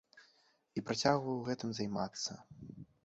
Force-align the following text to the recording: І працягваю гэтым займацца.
І 0.79 0.83
працягваю 0.87 1.35
гэтым 1.49 1.69
займацца. 1.81 2.31